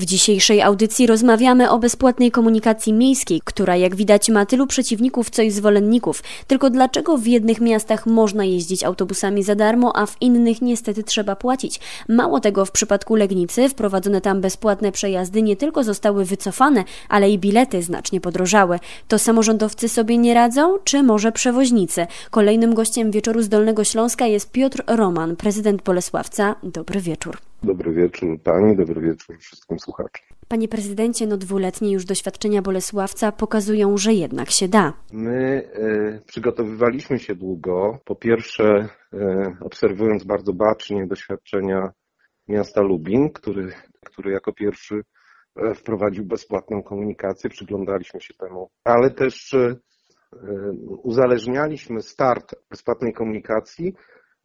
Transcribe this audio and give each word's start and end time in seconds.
W 0.00 0.04
dzisiejszej 0.04 0.62
audycji 0.62 1.06
rozmawiamy 1.06 1.70
o 1.70 1.78
bezpłatnej 1.78 2.30
komunikacji 2.30 2.92
miejskiej, 2.92 3.40
która 3.44 3.76
jak 3.76 3.94
widać 3.94 4.28
ma 4.28 4.46
tylu 4.46 4.66
przeciwników, 4.66 5.30
co 5.30 5.42
i 5.42 5.50
zwolenników. 5.50 6.22
Tylko 6.46 6.70
dlaczego 6.70 7.18
w 7.18 7.26
jednych 7.26 7.60
miastach 7.60 8.06
można 8.06 8.44
jeździć 8.44 8.84
autobusami 8.84 9.42
za 9.42 9.54
darmo, 9.54 9.96
a 9.96 10.06
w 10.06 10.16
innych 10.20 10.62
niestety 10.62 11.02
trzeba 11.02 11.36
płacić? 11.36 11.80
Mało 12.08 12.40
tego, 12.40 12.64
w 12.64 12.70
przypadku 12.70 13.14
Legnicy 13.14 13.68
wprowadzone 13.68 14.20
tam 14.20 14.40
bezpłatne 14.40 14.92
przejazdy 14.92 15.42
nie 15.42 15.56
tylko 15.56 15.84
zostały 15.84 16.24
wycofane, 16.24 16.84
ale 17.08 17.30
i 17.30 17.38
bilety 17.38 17.82
znacznie 17.82 18.20
podrożały. 18.20 18.78
To 19.08 19.18
samorządowcy 19.18 19.88
sobie 19.88 20.18
nie 20.18 20.34
radzą, 20.34 20.78
czy 20.84 21.02
może 21.02 21.32
przewoźnicy? 21.32 22.06
Kolejnym 22.30 22.74
gościem 22.74 23.10
wieczoru 23.10 23.42
z 23.42 23.48
Dolnego 23.48 23.84
Śląska 23.84 24.26
jest 24.26 24.50
Piotr 24.50 24.82
Roman, 24.86 25.36
prezydent 25.36 25.82
Bolesławca. 25.82 26.54
Dobry 26.62 27.00
wieczór. 27.00 27.49
Dobry 27.62 27.92
wieczór 27.92 28.42
Pani, 28.42 28.76
dobry 28.76 29.00
wieczór 29.00 29.38
wszystkim 29.38 29.78
słuchaczom. 29.78 30.26
Panie 30.48 30.68
prezydencie, 30.68 31.26
no 31.26 31.36
dwuletnie 31.36 31.92
już 31.92 32.04
doświadczenia 32.04 32.62
Bolesławca 32.62 33.32
pokazują, 33.32 33.96
że 33.96 34.12
jednak 34.12 34.50
się 34.50 34.68
da. 34.68 34.92
My 35.12 35.70
e, 35.74 36.20
przygotowywaliśmy 36.26 37.18
się 37.18 37.34
długo. 37.34 37.98
Po 38.04 38.16
pierwsze, 38.16 38.88
e, 39.12 39.56
obserwując 39.60 40.24
bardzo 40.24 40.52
bacznie 40.52 41.06
doświadczenia 41.06 41.92
miasta 42.48 42.82
Lubin, 42.82 43.30
który, 43.30 43.72
który 44.06 44.32
jako 44.32 44.52
pierwszy 44.52 45.02
e, 45.56 45.74
wprowadził 45.74 46.24
bezpłatną 46.24 46.82
komunikację, 46.82 47.50
przyglądaliśmy 47.50 48.20
się 48.20 48.34
temu, 48.34 48.70
ale 48.84 49.10
też 49.10 49.54
e, 49.54 49.76
uzależnialiśmy 51.02 52.02
start 52.02 52.54
bezpłatnej 52.70 53.12
komunikacji 53.12 53.94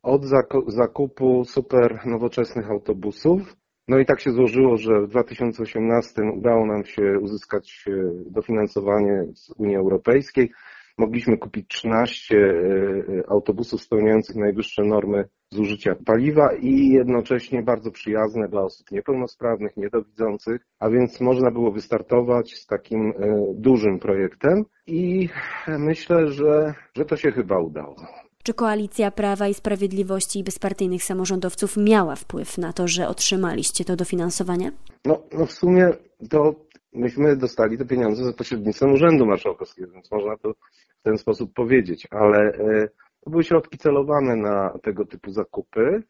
od 0.06 0.22
zakupu 0.68 1.46
super 1.46 2.00
nowoczesnych 2.06 2.72
autobusów. 2.72 3.56
No 3.88 4.00
i 4.00 4.06
tak 4.06 4.20
się 4.20 4.32
złożyło, 4.32 4.78
że 4.78 5.02
w 5.02 5.08
2018 5.08 6.22
udało 6.38 6.66
nam 6.66 6.86
się 6.86 7.20
uzyskać 7.22 7.86
e, 7.88 7.92
dofinansowanie 8.32 9.24
z 9.34 9.50
Unii 9.58 9.76
Europejskiej. 9.76 10.52
Mogliśmy 10.98 11.38
kupić 11.38 11.68
13 11.68 12.38
e, 12.38 13.30
autobusów 13.30 13.82
spełniających 13.82 14.36
najwyższe 14.36 14.84
normy 14.84 15.26
zużycia 15.52 15.96
paliwa 16.06 16.54
i 16.54 16.90
jednocześnie 16.90 17.64
bardzo 17.64 17.92
przyjazne 17.92 18.48
dla 18.48 18.62
osób 18.62 18.92
niepełnosprawnych, 18.92 19.78
niedowidzących, 19.78 20.62
a 20.80 20.90
więc 20.90 21.22
można 21.22 21.52
było 21.52 21.72
wystartować 21.72 22.54
z 22.54 22.66
takim 22.68 23.10
e, 23.10 23.14
dużym 23.56 24.00
projektem 24.00 24.66
i 24.88 25.30
myślę, 25.68 26.28
że, 26.28 26.74
że 26.96 27.06
to 27.06 27.18
się 27.18 27.32
chyba 27.32 27.60
udało. 27.60 28.25
Czy 28.46 28.54
koalicja 28.54 29.12
Prawa 29.12 29.48
i 29.48 29.54
Sprawiedliwości 29.54 30.40
i 30.40 30.44
bezpartyjnych 30.44 31.04
samorządowców 31.04 31.78
miała 31.78 32.16
wpływ 32.16 32.58
na 32.58 32.74
to, 32.74 32.88
że 32.88 33.08
otrzymaliście 33.08 33.86
to 33.86 33.96
dofinansowanie? 33.96 34.72
No, 35.06 35.24
no 35.34 35.46
w 35.46 35.52
sumie 35.52 35.92
to 36.30 36.56
myśmy 36.94 37.36
dostali 37.36 37.78
te 37.78 37.86
pieniądze 37.86 38.24
za 38.24 38.34
pośrednictwem 38.34 38.94
Urzędu 38.94 39.26
Marszałkowskiego, 39.26 39.92
więc 39.92 40.12
można 40.12 40.38
to 40.38 40.54
w 41.00 41.04
ten 41.04 41.18
sposób 41.18 41.54
powiedzieć, 41.54 42.08
ale 42.12 42.40
e, 42.40 42.88
to 43.24 43.30
były 43.30 43.44
środki 43.44 43.78
celowane 43.78 44.36
na 44.36 44.80
tego 44.84 45.06
typu 45.06 45.32
zakupy. 45.32 46.04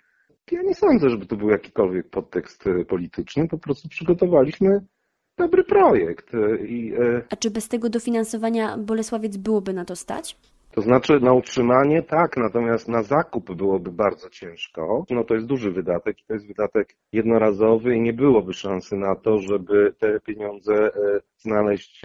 Ja 0.52 0.62
nie 0.62 0.76
sądzę, 0.76 1.10
żeby 1.10 1.26
to 1.26 1.36
był 1.36 1.50
jakikolwiek 1.50 2.10
podtekst 2.10 2.68
e, 2.68 2.86
polityczny, 2.86 3.48
po 3.48 3.58
prostu 3.58 3.90
przygotowaliśmy 3.90 4.82
dobry 5.38 5.64
projekt. 5.64 6.34
E, 6.34 6.66
I, 6.66 6.94
A 7.30 7.36
czy 7.36 7.52
bez 7.52 7.68
tego 7.68 7.90
dofinansowania 7.90 8.78
Bolesławiec 8.78 9.38
byłoby 9.38 9.74
na 9.74 9.86
to 9.86 9.96
stać? 9.96 10.38
To 10.76 10.82
znaczy 10.82 11.20
na 11.20 11.34
utrzymanie 11.34 12.04
tak, 12.04 12.38
natomiast 12.38 12.88
na 12.88 13.04
zakup 13.04 13.56
byłoby 13.56 13.92
bardzo 13.92 14.30
ciężko. 14.30 15.06
No 15.10 15.24
to 15.24 15.34
jest 15.34 15.48
duży 15.48 15.72
wydatek 15.72 16.20
i 16.20 16.26
to 16.26 16.34
jest 16.34 16.48
wydatek 16.48 16.96
jednorazowy 17.12 17.96
i 17.96 18.02
nie 18.02 18.14
byłoby 18.14 18.54
szansy 18.54 18.96
na 18.96 19.16
to, 19.16 19.38
żeby 19.38 19.96
te 20.00 20.20
pieniądze 20.20 20.74
e, 20.74 20.92
znaleźć 21.38 22.02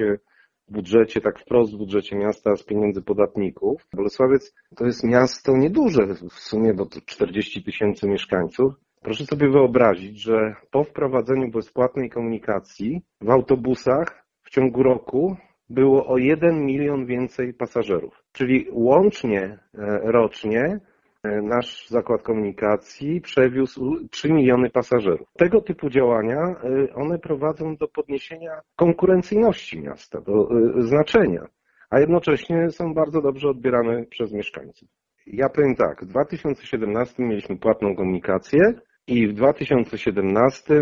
w 0.69 0.73
budżecie, 0.73 1.21
tak 1.21 1.39
wprost 1.39 1.75
w 1.75 1.79
budżecie 1.79 2.17
miasta 2.17 2.57
z 2.57 2.63
pieniędzy 2.63 3.03
podatników. 3.03 3.87
Bolesławiec 3.95 4.55
to 4.77 4.87
jest 4.87 5.05
miasto 5.05 5.57
nieduże 5.57 6.07
w 6.07 6.33
sumie, 6.33 6.75
bo 6.75 6.87
to 6.87 7.01
40 7.07 7.63
tysięcy 7.65 8.09
mieszkańców. 8.09 8.75
Proszę 9.03 9.27
sobie 9.27 9.51
wyobrazić, 9.51 10.23
że 10.23 10.55
po 10.71 10.85
wprowadzeniu 10.85 11.51
bezpłatnej 11.51 12.11
komunikacji 12.11 13.03
w 13.21 13.31
autobusach 13.31 14.27
w 14.43 14.51
ciągu 14.51 14.83
roku 14.83 15.37
było 15.69 16.07
o 16.07 16.19
1 16.19 16.67
milion 16.67 17.07
więcej 17.07 17.55
pasażerów. 17.55 18.20
Czyli 18.33 18.67
łącznie 18.73 19.41
e, 19.43 19.59
rocznie 20.05 20.81
e, 21.23 21.43
nasz 21.43 21.89
zakład 21.89 22.23
komunikacji 22.23 23.21
przewiózł 23.21 24.09
3 24.11 24.33
miliony 24.33 24.71
pasażerów. 24.71 25.29
Tego 25.39 25.61
typu 25.61 25.91
działania, 25.91 26.41
e, 26.41 26.95
one 26.95 27.19
prowadzą 27.19 27.77
do 27.77 27.89
podniesienia 27.89 28.61
konkurencyjności 28.77 29.81
miasta, 29.81 30.21
do 30.21 30.49
znaczenia, 30.79 31.47
a 31.91 32.01
jednocześnie 32.01 32.71
są 32.71 32.95
bardzo 32.95 33.23
dobrze 33.23 33.49
odbierane 33.49 34.05
przez 34.05 34.33
mieszkańców. 34.33 34.89
Ja 35.27 35.49
powiem 35.49 35.77
tak, 35.77 36.05
w 36.05 36.07
2017 36.07 37.23
mieliśmy 37.23 37.57
płatną 37.57 37.97
komunikację 37.97 38.61
i 39.07 39.29
w 39.29 39.33
2017 39.35 40.75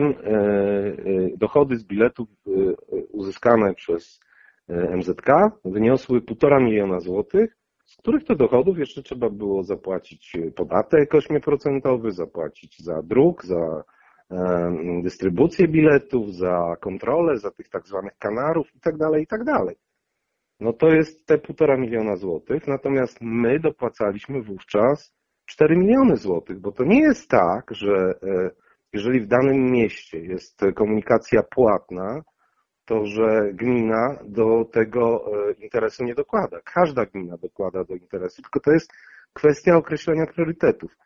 dochody 1.37 1.77
z 1.77 1.85
biletów 1.85 2.29
uzyskane 3.13 3.75
przez 3.75 4.21
MZK 4.69 5.27
wyniosły 5.65 6.21
1,5 6.21 6.63
miliona 6.65 7.01
złotych, 7.01 7.57
z 7.87 7.97
których 7.97 8.25
to 8.25 8.35
dochodów 8.35 8.79
jeszcze 8.79 9.03
trzeba 9.03 9.31
było 9.31 9.63
zapłacić 9.63 10.37
podatek 10.57 11.13
8%, 11.13 12.11
zapłacić 12.11 12.79
za 12.79 13.03
druk, 13.03 13.45
za 13.45 13.85
dystrybucję 15.03 15.69
biletów, 15.69 16.35
za 16.35 16.77
kontrolę, 16.81 17.39
za 17.39 17.51
tych 17.51 17.69
tak 17.69 17.87
zwanych 17.87 18.19
kanarów 18.19 18.75
itd., 18.75 18.99
tak 18.99 19.21
itd. 19.21 19.53
Tak 19.67 19.77
no 20.61 20.73
to 20.73 20.89
jest 20.89 21.27
te 21.27 21.39
1,5 21.39 21.79
miliona 21.79 22.17
złotych, 22.17 22.67
natomiast 22.67 23.19
my 23.21 23.61
dopłacaliśmy 23.61 24.43
wówczas 24.43 25.15
4 25.47 25.77
miliony 25.77 26.17
złotych, 26.17 26.61
bo 26.61 26.73
to 26.73 26.85
nie 26.85 27.01
jest 27.01 27.29
tak, 27.29 27.71
że 27.71 28.15
e, 28.23 28.51
jeżeli 28.93 29.21
w 29.21 29.27
danym 29.27 29.71
mieście 29.71 30.19
jest 30.19 30.61
komunikacja 30.75 31.43
płatna, 31.43 32.23
to, 32.89 33.07
że 33.07 33.51
gmina 33.53 34.19
do 34.25 34.65
tego 34.73 35.31
e, 35.49 35.53
interesu 35.53 36.05
nie 36.05 36.15
dokłada. 36.15 36.61
Każda 36.65 37.07
gmina 37.07 37.37
dokłada 37.37 37.85
do 37.85 37.95
interesu, 37.95 38.43
tylko 38.43 38.61
to 38.61 38.73
jest 38.73 38.93
kwestia 39.33 39.77
określenia 39.77 40.27
priorytetów. 40.27 40.97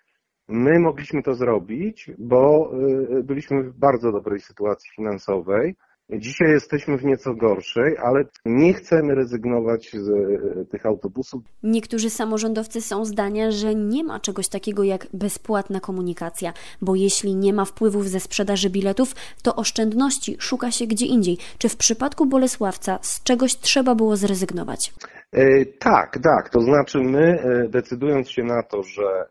My 0.48 0.78
mogliśmy 0.78 1.22
to 1.22 1.34
zrobić, 1.34 2.10
bo 2.18 2.72
e, 3.18 3.22
byliśmy 3.22 3.62
w 3.62 3.78
bardzo 3.78 4.12
dobrej 4.12 4.40
sytuacji 4.40 4.90
finansowej 4.96 5.76
Dzisiaj 6.18 6.50
jesteśmy 6.50 6.98
w 6.98 7.04
nieco 7.04 7.34
gorszej, 7.34 7.96
ale 7.98 8.24
nie 8.44 8.74
chcemy 8.74 9.14
rezygnować 9.14 9.90
z 9.92 10.08
e, 10.08 10.64
tych 10.64 10.86
autobusów. 10.86 11.42
Niektórzy 11.62 12.10
samorządowcy 12.10 12.80
są 12.80 13.04
zdania, 13.04 13.50
że 13.50 13.74
nie 13.74 14.04
ma 14.04 14.20
czegoś 14.20 14.48
takiego 14.48 14.82
jak 14.84 15.06
bezpłatna 15.12 15.80
komunikacja, 15.80 16.52
bo 16.80 16.94
jeśli 16.94 17.34
nie 17.36 17.52
ma 17.52 17.64
wpływów 17.64 18.08
ze 18.08 18.20
sprzedaży 18.20 18.70
biletów, 18.70 19.14
to 19.42 19.56
oszczędności 19.56 20.36
szuka 20.38 20.70
się 20.70 20.86
gdzie 20.86 21.06
indziej. 21.06 21.38
Czy 21.58 21.68
w 21.68 21.76
przypadku 21.76 22.26
Bolesławca 22.26 22.98
z 23.02 23.22
czegoś 23.22 23.56
trzeba 23.56 23.94
było 23.94 24.16
zrezygnować? 24.16 24.92
E, 25.32 25.64
tak, 25.64 26.18
tak. 26.22 26.50
To 26.50 26.60
znaczy 26.60 26.98
my 26.98 27.40
e, 27.40 27.68
decydując 27.68 28.30
się 28.30 28.44
na 28.44 28.62
to, 28.62 28.82
że 28.82 29.26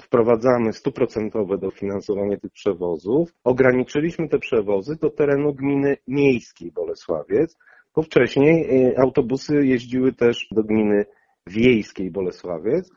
wprowadzamy 0.00 0.72
stuprocentowe 0.72 1.58
dofinansowanie 1.58 2.38
tych 2.38 2.52
przewozów. 2.52 3.34
Ograniczyliśmy 3.44 4.28
te 4.28 4.38
przewozy 4.38 4.96
do 4.96 5.10
terenu 5.10 5.54
gminy 5.54 5.96
miejskiej 6.08 6.72
Bolesławiec, 6.72 7.56
bo 7.94 8.02
wcześniej 8.02 8.86
y, 8.90 8.98
autobusy 8.98 9.66
jeździły 9.66 10.12
też 10.12 10.48
do 10.50 10.62
gminy 10.62 11.06
wiejskiej 11.46 12.10
Bolesławiec. 12.10 12.90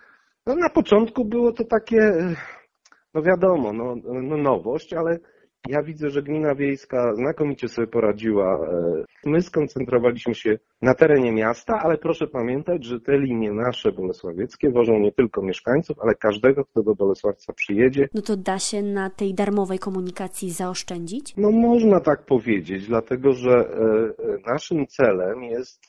No, 0.45 0.55
na 0.55 0.69
początku 0.69 1.25
było 1.25 1.51
to 1.51 1.63
takie, 1.63 1.97
y, 1.97 2.35
no 3.13 3.21
wiadomo, 3.21 3.73
no, 3.73 3.95
no 4.03 4.37
nowość, 4.37 4.93
ale 4.93 5.19
ja 5.67 5.83
widzę, 5.83 6.09
że 6.09 6.23
gmina 6.23 6.55
wiejska 6.55 7.15
znakomicie 7.15 7.67
sobie 7.67 7.87
poradziła. 7.87 8.67
E, 8.67 9.03
my 9.25 9.41
skoncentrowaliśmy 9.41 10.35
się 10.35 10.59
na 10.81 10.93
terenie 10.93 11.31
miasta, 11.31 11.79
ale 11.83 11.97
proszę 11.97 12.27
pamiętać, 12.27 12.85
że 12.85 12.99
te 12.99 13.19
linie 13.19 13.51
nasze 13.51 13.91
bolesławieckie 13.91 14.69
wożą 14.69 14.99
nie 14.99 15.11
tylko 15.11 15.41
mieszkańców, 15.41 15.97
ale 15.99 16.15
każdego, 16.15 16.65
kto 16.65 16.83
do 16.83 16.95
Bolesławca 16.95 17.53
przyjedzie. 17.53 18.09
No 18.13 18.21
to 18.21 18.37
da 18.37 18.59
się 18.59 18.81
na 18.81 19.09
tej 19.09 19.33
darmowej 19.33 19.79
komunikacji 19.79 20.51
zaoszczędzić? 20.51 21.33
No 21.37 21.51
można 21.51 21.99
tak 21.99 22.25
powiedzieć, 22.25 22.87
dlatego 22.87 23.33
że 23.33 23.51
e, 23.51 23.63
e, 24.33 24.51
naszym 24.53 24.87
celem 24.87 25.43
jest 25.43 25.87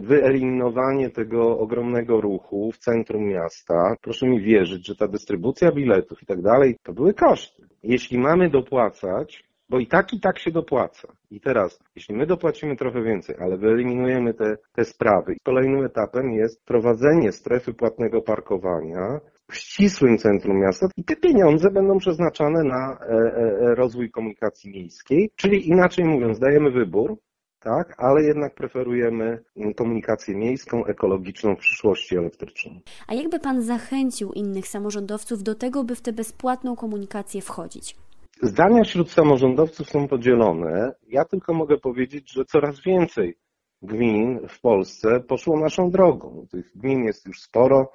wyeliminowanie 0.00 1.10
tego 1.10 1.58
ogromnego 1.58 2.20
ruchu 2.20 2.72
w 2.72 2.78
centrum 2.78 3.24
miasta. 3.24 3.96
Proszę 4.00 4.26
mi 4.26 4.40
wierzyć, 4.40 4.86
że 4.86 4.96
ta 4.96 5.08
dystrybucja 5.08 5.72
biletów 5.72 6.22
i 6.22 6.26
tak 6.26 6.42
dalej, 6.42 6.76
to 6.82 6.92
były 6.92 7.14
koszty. 7.14 7.63
Jeśli 7.84 8.18
mamy 8.18 8.50
dopłacać, 8.50 9.44
bo 9.68 9.78
i 9.78 9.86
tak 9.86 10.12
i 10.12 10.20
tak 10.20 10.38
się 10.38 10.50
dopłaca. 10.50 11.08
I 11.30 11.40
teraz, 11.40 11.78
jeśli 11.96 12.14
my 12.16 12.26
dopłacimy 12.26 12.76
trochę 12.76 13.02
więcej, 13.02 13.36
ale 13.38 13.58
wyeliminujemy 13.58 14.34
te, 14.34 14.56
te 14.72 14.84
sprawy, 14.84 15.36
kolejnym 15.42 15.84
etapem 15.84 16.32
jest 16.32 16.64
prowadzenie 16.64 17.32
strefy 17.32 17.74
płatnego 17.74 18.22
parkowania 18.22 19.20
w 19.50 19.56
ścisłym 19.56 20.18
centrum 20.18 20.60
miasta 20.60 20.86
i 20.96 21.04
te 21.04 21.16
pieniądze 21.16 21.70
będą 21.70 21.98
przeznaczane 21.98 22.64
na 22.64 22.98
e, 23.00 23.06
e, 23.06 23.74
rozwój 23.74 24.10
komunikacji 24.10 24.70
miejskiej, 24.70 25.30
czyli 25.36 25.68
inaczej 25.68 26.04
mówiąc, 26.04 26.38
dajemy 26.38 26.70
wybór, 26.70 27.16
tak, 27.64 27.94
ale 27.98 28.22
jednak 28.22 28.54
preferujemy 28.54 29.42
komunikację 29.76 30.34
miejską, 30.36 30.84
ekologiczną 30.84 31.56
w 31.56 31.58
przyszłości 31.58 32.16
elektryczną. 32.16 32.80
A 33.08 33.14
jakby 33.14 33.38
Pan 33.40 33.62
zachęcił 33.62 34.32
innych 34.32 34.68
samorządowców 34.68 35.42
do 35.42 35.54
tego, 35.54 35.84
by 35.84 35.94
w 35.94 36.00
tę 36.02 36.12
bezpłatną 36.12 36.76
komunikację 36.76 37.40
wchodzić? 37.40 37.96
Zdania 38.42 38.84
wśród 38.84 39.10
samorządowców 39.10 39.88
są 39.88 40.08
podzielone. 40.08 40.92
Ja 41.08 41.24
tylko 41.24 41.54
mogę 41.54 41.78
powiedzieć, 41.78 42.32
że 42.32 42.44
coraz 42.44 42.80
więcej 42.80 43.36
gmin 43.82 44.40
w 44.48 44.60
Polsce 44.60 45.20
poszło 45.20 45.60
naszą 45.60 45.90
drogą. 45.90 46.46
Tych 46.50 46.76
gmin 46.76 47.04
jest 47.04 47.26
już 47.26 47.40
sporo, 47.40 47.92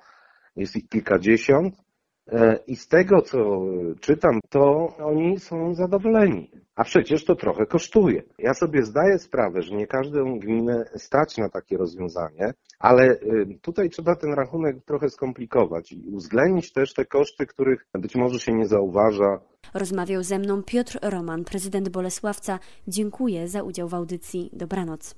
jest 0.56 0.76
ich 0.76 0.90
kilkadziesiąt. 0.90 1.89
E, 2.32 2.60
I 2.68 2.76
z 2.76 2.88
tego, 2.88 3.22
co 3.22 3.62
czytam, 4.00 4.40
to 4.50 4.88
oni 4.98 5.40
są 5.40 5.74
zadowoleni. 5.74 6.52
A 6.76 6.84
przecież 6.84 7.26
to 7.26 7.36
trochę 7.36 7.66
kosztuje. 7.66 8.24
Ja 8.38 8.54
sobie 8.54 8.84
zdaję 8.84 9.20
sprawę, 9.20 9.62
że 9.62 9.76
nie 9.76 9.88
każdą 9.88 10.40
gminę 10.40 10.86
stać 10.96 11.38
na 11.38 11.50
takie 11.50 11.78
rozwiązanie, 11.78 12.54
ale 12.80 13.04
e, 13.04 13.18
tutaj 13.62 13.90
trzeba 13.90 14.16
ten 14.16 14.34
rachunek 14.34 14.86
trochę 14.86 15.10
skomplikować 15.10 15.92
i 15.92 16.10
uwzględnić 16.12 16.74
też 16.74 16.94
te 16.94 17.06
koszty, 17.06 17.46
których 17.46 17.86
być 17.94 18.16
może 18.16 18.40
się 18.40 18.54
nie 18.54 18.66
zauważa. 18.66 19.40
Rozmawiał 19.74 20.24
ze 20.24 20.40
mną 20.40 20.64
Piotr 20.64 21.00
Roman, 21.02 21.44
prezydent 21.44 21.90
Bolesławca. 21.90 22.60
Dziękuję 22.88 23.48
za 23.48 23.64
udział 23.64 23.88
w 23.88 23.94
audycji. 23.94 24.50
Dobranoc. 24.54 25.16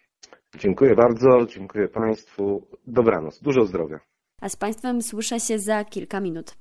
Dziękuję 0.58 0.96
bardzo, 0.96 1.46
dziękuję 1.46 1.88
Państwu. 1.88 2.68
Dobranoc. 2.88 3.40
Dużo 3.40 3.66
zdrowia. 3.66 4.00
A 4.42 4.50
z 4.50 4.56
Państwem 4.56 5.02
słyszę 5.02 5.40
się 5.40 5.60
za 5.60 5.86
kilka 5.86 6.20
minut. 6.20 6.61